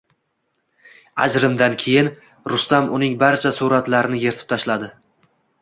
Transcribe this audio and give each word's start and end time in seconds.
Ajrimdan 1.25 1.75
keyin 1.83 2.09
Rustam 2.53 2.89
uning 3.01 3.21
barcha 3.25 3.55
suratlarini 3.59 4.25
yirtib 4.27 4.53
tashladi 4.57 4.91